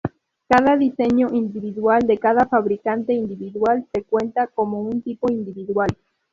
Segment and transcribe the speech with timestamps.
[0.49, 5.95] Cada diseño individual de cada fabricante individual se cuenta como un tipo individual.